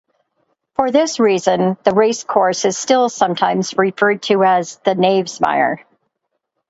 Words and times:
For 0.75 0.89
this 0.89 1.19
reason, 1.19 1.77
the 1.83 1.91
racecourse 1.93 2.65
is 2.65 2.75
still 2.75 3.07
sometimes 3.07 3.77
referred 3.77 4.23
to 4.23 4.43
as 4.43 4.77
"The 4.77 4.95
Knavesmire". 4.95 5.83